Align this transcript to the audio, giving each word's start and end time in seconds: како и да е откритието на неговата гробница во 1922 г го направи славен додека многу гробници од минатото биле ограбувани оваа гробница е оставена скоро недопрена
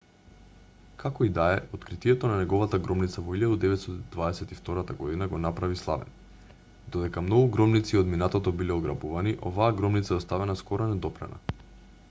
како 1.01 1.25
и 1.25 1.31
да 1.33 1.43
е 1.55 1.57
откритието 1.77 2.29
на 2.29 2.37
неговата 2.37 2.77
гробница 2.87 3.23
во 3.25 3.35
1922 3.41 4.95
г 5.21 5.27
го 5.33 5.41
направи 5.43 5.77
славен 5.81 6.55
додека 6.95 7.23
многу 7.27 7.51
гробници 7.57 8.01
од 8.01 8.09
минатото 8.15 8.55
биле 8.63 8.75
ограбувани 8.77 9.35
оваа 9.51 9.69
гробница 9.83 10.13
е 10.17 10.17
оставена 10.23 10.57
скоро 10.65 10.89
недопрена 10.95 11.41